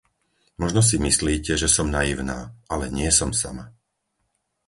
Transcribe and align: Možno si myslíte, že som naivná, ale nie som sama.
Možno 0.61 0.81
si 0.89 0.97
myslíte, 1.07 1.51
že 1.61 1.69
som 1.75 1.87
naivná, 1.97 2.39
ale 2.73 2.85
nie 2.97 3.05
som 3.19 3.29
sama. 3.41 3.65